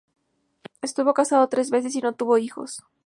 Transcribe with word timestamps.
Estuvo 0.81 1.13
casado 1.13 1.47
tres 1.47 1.69
veces 1.69 1.93
y 1.93 2.01
no 2.01 2.15
tuvo 2.15 2.39
hijos. 2.39 2.81